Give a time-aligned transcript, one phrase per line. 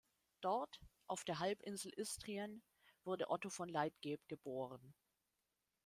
[0.41, 2.63] Dort, auf der Halbinsel Istrien,
[3.05, 4.95] wurde Otto von Leitgeb geboren.